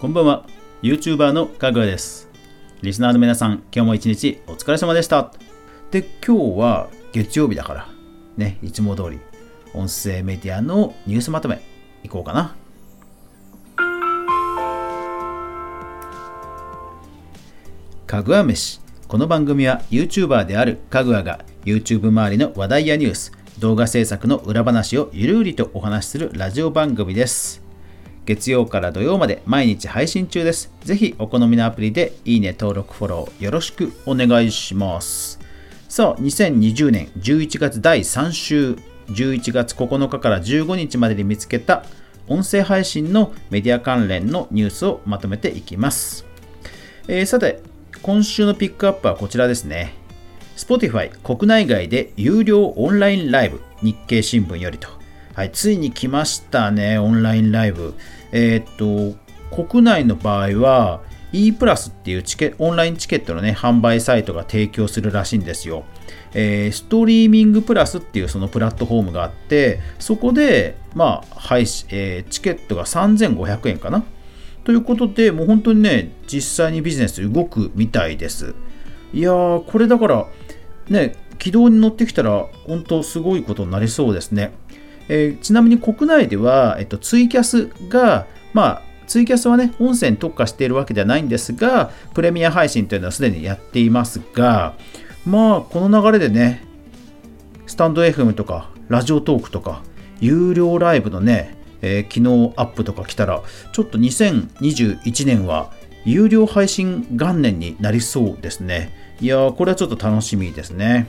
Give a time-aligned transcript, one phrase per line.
[0.00, 0.46] こんばんは。
[0.80, 2.28] YouTuber のかぐわです。
[2.82, 5.32] リスナーの皆さん今日も一日お疲れ様でした。
[5.90, 7.88] で今日は月曜日だから
[8.36, 9.18] ねいつも通り
[9.74, 11.60] 音声メディアのニュースまとめ
[12.04, 12.54] いこうかな。
[18.06, 18.80] かぐわ飯。
[19.08, 27.67] この番組は YouTuber であるかぐわが YouTube 周りの話題やニュース動画制作の裏話をゆるりとお話しするラジオ番組です。
[28.28, 30.70] 月曜から土曜まで毎日配信中です。
[30.82, 35.40] ぜひお好みのアプリでいいね、登録、フォローよろしくお願いします。
[35.88, 38.76] さあ、2020年11月第3週、
[39.08, 41.86] 11月9日から15日までに見つけた
[42.26, 46.26] 音声配信のメディア関連のニュースをまとめていきます。
[47.08, 47.62] えー、さて、
[48.02, 49.94] 今週のピックアップはこちらですね。
[50.54, 54.98] Spotify 国内外で有料オンラインライブ日経新聞よりと。
[55.38, 57.94] はい、ついに来ましたね、オンラインライブ。
[58.32, 59.18] えー、っと、
[59.64, 61.00] 国内の場合は
[61.32, 65.84] E プラスっていうチケオンラインチケットのね、販売サイトが提供するらしいんですよ。
[66.34, 74.04] えー、ストリーミングプラスっていうそのプラットフォームがあって、そこで、まあ、配信、えー、チケットが3500円かな？
[74.64, 78.54] ということで、もう本当にね、実際にビジネス動くみたいです。
[79.14, 80.26] いやー、これだから、
[80.88, 84.52] ね、軌道に乗ってきたら、本当すごいことになりそうですね。
[85.08, 94.74] えー、ちなみに国内では、えっと、ツイキャスが、まあ、ツイキャスはね、音声に特化しているわけではないんですが、プレミア配信というのはすでにやっていますが、
[95.26, 96.64] まあ、この流れでね、
[97.66, 99.82] スタンド FM とか、ラジオトークとか、
[100.20, 105.70] 有料ライブのね、えー、機能アップとか来たら、ちょっと2021年は
[106.04, 109.16] 有料配信元年になりそうですね。
[109.20, 111.06] いやー、これはちょっと楽しみですね。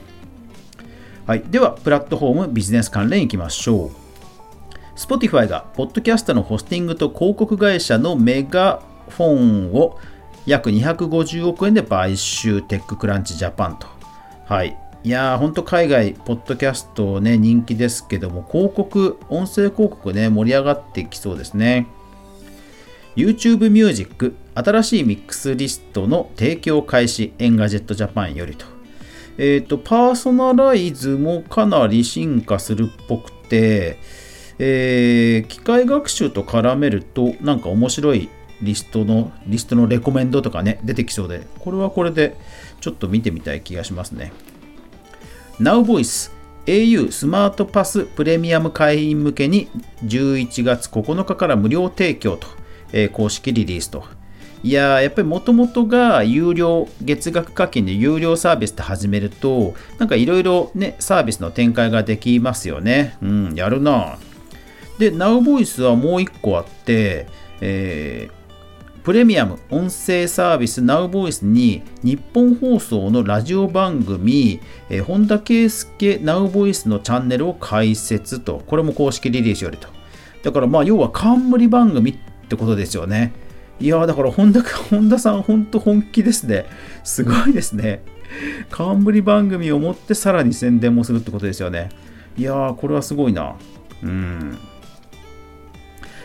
[1.29, 4.97] はい、では、プラットフォームビジネス関連いきましょう。
[4.97, 9.99] Spotify が、ポッドキャストのホスティングと広告会社のメガフォンを
[10.47, 13.85] 約250億円で買収、テッククランチジャパンと。
[14.47, 14.75] はい。
[15.03, 21.85] いやー、ほんと海外、ポッドキャストね、人気ですけども、広告、音声広告ね、盛り上がってきそうですね。
[23.15, 28.78] YouTube Music 新しいミックスリストの提供開始 Engadget Japan よりと。
[29.39, 33.97] えっ、ー、と、パーソナライズもかなり進化するっぽくて、
[34.59, 38.27] えー、機械学習と絡めると、なんか面白い
[38.61, 42.35] リストの、リストのレコメンドとかね、出てきそうで、これはこれで
[42.81, 44.33] ちょっと見てみたい気がしますね。
[45.61, 46.33] NowVoice
[46.65, 49.69] au スマートパスプレミアム会員向けに
[50.03, 52.47] 11月9日から無料提供と、
[52.91, 54.18] えー、公式リリースと。
[54.61, 63.17] いややっぱりもともとが有料、月額課金で有料サービスって始めると、なんかいろいろね、サービスの展開ができますよね。
[63.21, 64.17] うん、やるな
[64.97, 67.27] で、NowVoice はもう一個あって、
[67.61, 74.59] えー、プレミアム音声サービス NowVoice に日本放送のラジオ番組、
[74.89, 79.87] えー、本田圭佑 NowVoice のチャンネルを開設と、これも公式リリースよりと。
[80.43, 83.33] だからまあ要は冠番組ってことですよね。
[83.79, 86.65] いやだから本田、本田さん、本当本気ですね。
[87.03, 88.03] すごいですね。
[88.69, 91.89] 冠番組を持ってさらに宣伝もするってことですよね。
[92.37, 93.55] いやー、これはすごいな。
[94.03, 94.57] うん。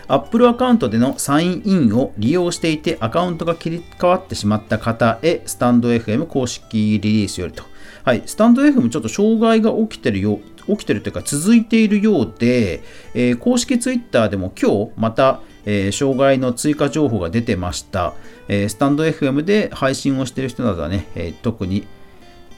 [0.07, 7.63] Apple アカウントでのサインインを利用していてアカウントが切り替わってしまった方へスタンド FM 公式リリースよりと。
[8.03, 12.83] はい、スタンド FM ちょっと障害が起きてるよ起きてるというか続いているようで、
[13.15, 18.15] えー、公式ツイッターでも今日またえー、障害の追加情報が出てました。
[18.49, 21.87] えー、スタンド FM で配信をしている人などはね、えー、特に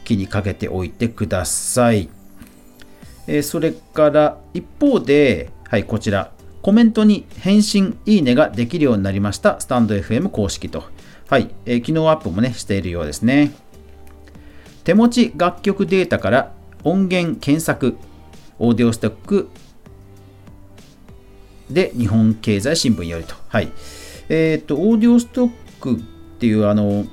[0.05, 2.09] 気にかけておいてください。
[3.29, 6.31] えそれから一方で、はい、こちら、
[6.63, 10.85] コメントに返信、いいねができるようになりました、スタンド FM 公式と。
[11.29, 13.53] はい、えー、機能アップもね、しているようですね。
[14.85, 16.53] 手持ち楽曲データから
[16.85, 17.97] 音源検索、
[18.61, 19.49] オーディオストック
[21.71, 23.35] で、日本経済新聞よりと。
[23.49, 23.73] はい。
[24.29, 26.01] えっ、と、オーディオストックっ
[26.39, 27.07] ていう、あの、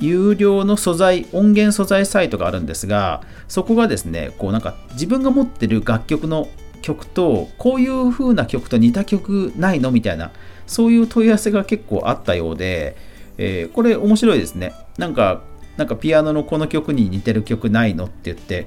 [0.00, 6.48] 有料の素材、音源素材サイトがあるんですが、そこがですね、こうなんか自分が持ってる楽曲の
[6.82, 10.32] 曲と、こういう風な曲と似た曲ないのみたいな、
[10.66, 12.96] そういう問い合わせが結構あったようで、
[13.38, 14.72] えー、これ面白いですね。
[14.98, 15.42] なんか、
[15.76, 18.66] なんかピアノのこの曲に似てる曲ないのって言って、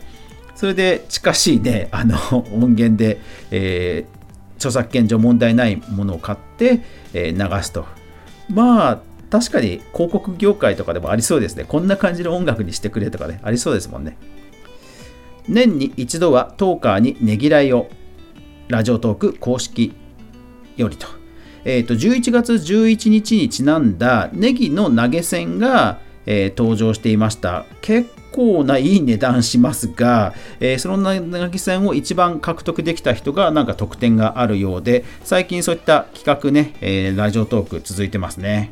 [0.56, 2.18] それで近しいね、あの
[2.54, 3.19] 音源で、
[3.51, 4.06] え、
[4.57, 6.81] 著作権上問題ないものを買って、
[7.13, 7.86] え流すと。
[8.50, 11.65] まあ、確かに広告業界とかでもありそうですね。
[11.68, 14.18] こんな感じの音楽にしてくれとかね、ありそうですもんね。
[15.48, 17.89] 年に一度はトーカーにねぎらいを、
[18.68, 19.94] ラジオトーク公式
[20.75, 21.07] よりと。
[21.65, 38.72] えー、と11月11日にちなんだネギの投げ銭が、えー、登場していました結構ないい値段しますが、えー、その投げ銭を一番獲得できた人がなんか特典があるようで最近そういった企画ね、えー、ラジオトーク続いてますね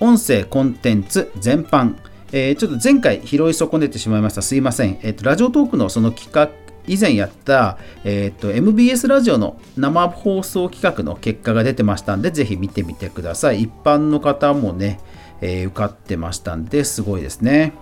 [0.00, 1.94] 音声コンテンツ全般
[2.34, 4.40] えー、ちょっと前回拾い損ねてしまいました。
[4.40, 4.98] すいません。
[5.02, 6.48] えっ、ー、と、 Radiotalk のその企画、
[6.86, 13.62] 以前やった、えーと、MBS ラジオの生放送企画の結果が出てましたんで、ぜひ見てみてください。
[13.62, 15.00] 一般の方もね、
[15.40, 17.72] えー、受かってましたんで、すごいですね。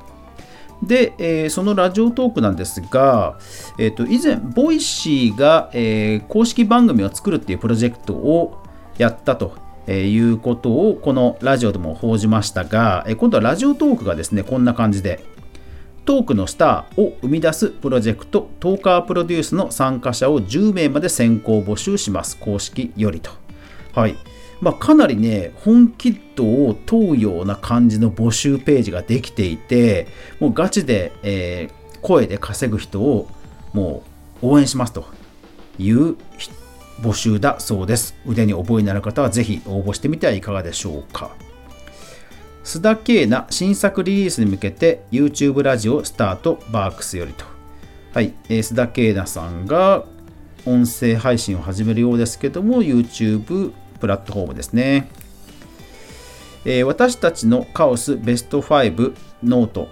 [0.83, 3.39] で、えー、その Radiotalk なんですが、
[3.79, 8.63] えーと、以前、 Voicy が、えー、公式番組を作るっていうプロジェクトを
[8.99, 9.55] やったと
[9.87, 15.25] えいうことをこのラジオでも報じましたが、え今度はラジオトークがですね、こんな感じで、
[16.05, 22.37] トークのスターを生み出すプロジェクト、トーカープロデュースの参加者を10名まで先行募集します。
[22.39, 23.31] 公式よりと。
[23.95, 24.17] はい。
[24.61, 30.07] まあ、かなりね、本気度を問うような感じの募集ページができていて、
[30.39, 33.29] もうガチで、えー、声で稼ぐ人を
[33.73, 34.03] も
[34.43, 35.07] う応援しますと
[35.79, 36.17] いう
[37.01, 38.15] 募集だそうです。
[38.27, 41.31] 腕に覚えになる方はぜひ応募してみてはいかがでしょうか。
[42.65, 47.45] 須田景凪新作リリースに向けて YouTube ラジオスタート BARKS よりと。
[48.13, 50.05] はい、えー、須田景凪さんが
[50.67, 55.09] 音声配信を始めるようですけども YouTube プラットフォームですね。
[56.65, 59.89] えー、私たちのカオスベスト5ノート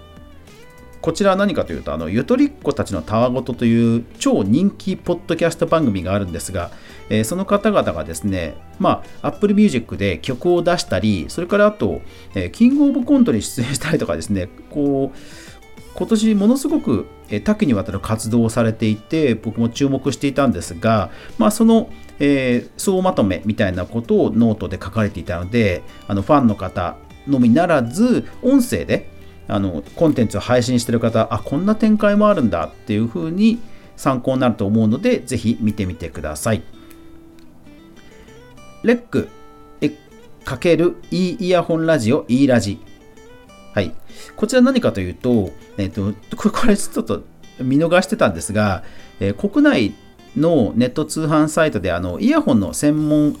[1.01, 6.71] こちらは何かというと、あの、ゆとりっ子たちのたわごとという超人気ポッドキャスト番組があるんですが、
[7.09, 12.01] えー、その方々がですね、まあ、Apple Music で曲を出したり、それからあと、
[12.35, 15.17] えー、キングオブコントに出演したりとかですね、こう、
[15.95, 17.07] 今年ものすごく
[17.43, 26.97] 多岐にわたる活動をされていて、僕も注目していたんですが、まあ、その、えー、総まとめみたいなことをノートで書かれていたので、あのファンの方
[27.27, 29.09] のみならず、音声で、
[29.49, 33.59] あのコンテンツを配信してる方あこんな展開もあるんだっていうふうに
[33.97, 36.63] 参考になると思うのでぜひ見てみてください
[38.83, 39.29] レック
[40.45, 42.79] ×E イヤホンラジオ e ラジ
[43.73, 43.93] はい。
[44.35, 47.23] こちら何かというと、えっ、と、 これちょっと
[47.59, 48.83] 見逃してたんですが、
[49.19, 49.93] えー、国内
[50.35, 53.37] のネット通販サイトであのイヤホンの専門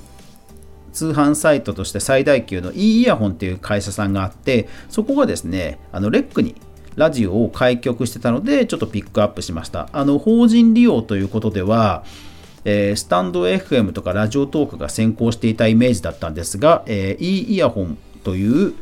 [0.99, 6.55] 通販サイトとして最大級の e イヤホンっていう会社さんがあってそこがですねあのレックに
[6.95, 9.87] ラジオを開局してたのでちょっとピックアップしました。
[9.93, 12.03] あの法人利用ということでは
[12.65, 18.73] えー、スタンド FM とかラジオトークが先行していたイメージだったんですが、えー、e イヤホンという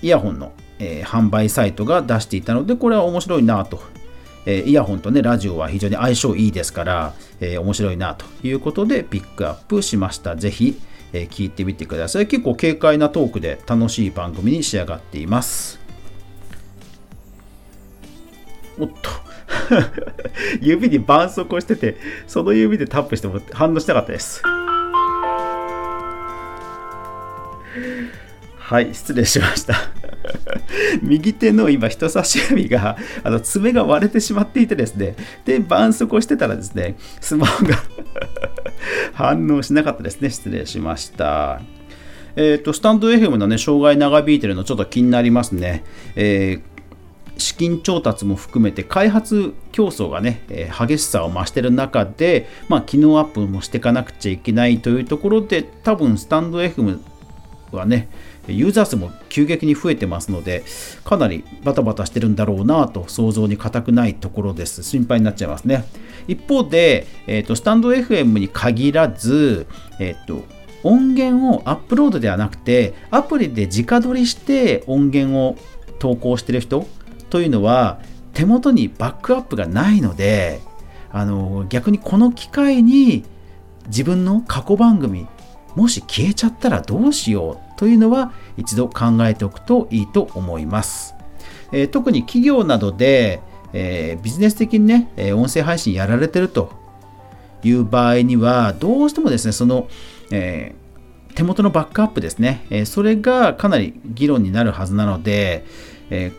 [0.00, 3.82] イヤホンの、えー、販売サイトが出していたのでこれは面白いなと
[4.50, 10.36] えイヤホンとね、ラジオは非常に相性いいですから、えー、面白いなということでピックアップしました。
[10.36, 10.80] ぜひ、
[11.12, 12.26] えー、聞いてみてください。
[12.26, 15.78] 結構軽快なトークで楽しい番組に仕上がっています。
[18.78, 19.10] おっと。
[20.62, 24.42] 指に絆創膏してて、その指でタップしても反応しなかったです。
[28.56, 29.74] はい、失礼しました。
[31.02, 35.16] 右手の今人差し指があの爪が割れてしまっていてですね。
[35.44, 37.76] で絆創膏してたらですねスマホが
[39.14, 40.30] 反応しなかったですね。
[40.30, 41.60] 失礼しました。
[42.36, 46.78] えっ、ー、とスタンド FM のね障害長引いてるのちょっと気になりますね、えー
[47.38, 56.98] 資金調達も含めて開発競争がね、えー、激しさを増してる中で、まあ、機能アップもしていかなくちゃいけないというところで多分スタンド FM
[57.70, 58.08] はね、
[58.52, 60.64] ユーザー数も急激に増えてますので、
[61.04, 64.82] かなりバタバタしてるんだろうなと想像に難くないところです。
[64.82, 65.84] 心配になっちゃいますね。
[66.26, 69.66] 一方で、えーと、スタンド FM に限らず、
[69.98, 70.44] えーと、
[70.82, 75.56] 音源をアップロードではなくて、アプリで直撮りして音源を
[75.98, 76.86] 投稿してる人
[77.30, 78.00] というのは、
[78.34, 80.60] 手元にバックアップがないので、
[81.10, 83.24] あの逆にこの機会に
[83.86, 85.26] 自分の過去番組
[85.74, 91.14] もし消えちゃったらどうしようというのは一度考えておくといいと思います。
[91.72, 93.40] えー、特に企業などで、
[93.72, 96.72] えー、ビジネス的にね、え音声配信やられてると
[97.62, 99.88] いう場合には、どうしてもですね、その、
[100.32, 105.64] えー、手元のバックアップですね、えそれがかなり議論になるはずなので、
[106.10, 106.32] え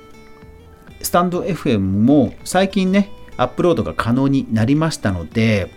[1.02, 5.72] スタンド FM も最近ね、アップロードが可能になりましたので、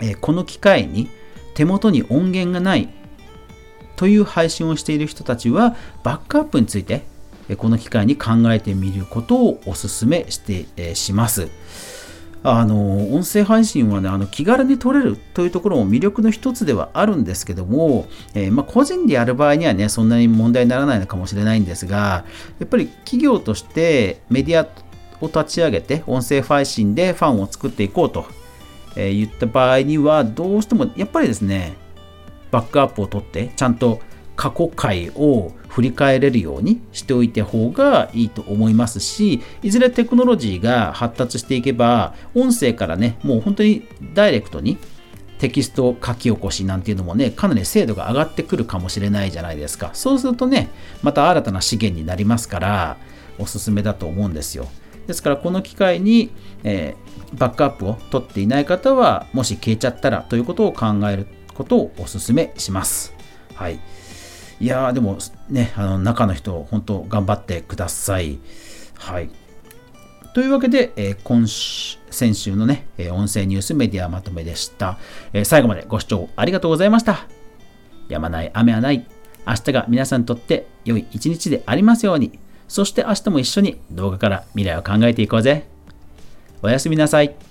[0.00, 1.08] えこの機会に
[1.54, 2.88] 手元に音源がない
[3.98, 5.74] という配信をしている人たちは
[6.04, 7.02] バックアップについて
[7.56, 11.50] この機会に考えてみることをお勧めしてします。
[12.44, 22.24] あの音声配信はねあの気軽に撮れるというところも魅力の一つではあるんですけども、えー、まあ、個人でやる場合にはねそんなに問題にならないのかもしれないんですが
[22.60, 24.68] やっぱり企業としてメディア
[25.20, 28.26] を立ち上げて音声配信でファンを作っていこうと、
[28.94, 31.74] えー、言った場合にはどうしてもやっぱりですね
[32.50, 34.00] バックアップを取ってちゃんと
[34.36, 43.82] 過去回を振り返れるようにしておいた方がいいと思いますし、いずれテクノロジーが発達していけば、音声からね、もう本当に
[44.14, 44.78] ダイレクトに
[45.38, 49.90] テキスト書き起こしなんていうのもね、かなり精度が上がってくるかもしれないじゃないですか。
[49.92, 50.68] そうするとね、
[51.02, 52.96] また新たな資源になりますから、
[53.38, 54.68] おすすめだと思うんですよ。
[55.06, 56.30] ですから、この機会に、
[56.64, 61.26] えー、バックアップを取っていない方は、もし消えちゃったらということを考える
[61.58, 63.12] ことをおすすめします。
[63.54, 63.80] はい。
[64.60, 68.38] いやーでもね、あの中の人、本当頑張ってください。
[68.94, 69.28] はい。
[70.34, 74.98] というわけで、えー、今週、先週のね、えー、音声ニュースメディアまとめでした、
[75.32, 77.26] えー、最後までご視聴ありがとうございました。
[78.08, 79.04] やまない雨はない。
[79.44, 82.38] 明日が皆さんにとって良い一日でありますように。
[82.68, 85.66] そして明日も一緒に動画から未来を考えていこうぜ。
[86.62, 87.47] おやすみなさい。